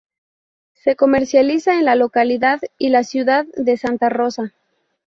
Se 0.73 0.95
comercializa 0.95 1.75
en 1.75 1.85
la 1.85 1.93
localidad 1.93 2.59
y 2.79 2.89
la 2.89 3.03
ciudad 3.03 3.45
de 3.55 3.77
Santa 3.77 4.09
Rosa. 4.09 4.51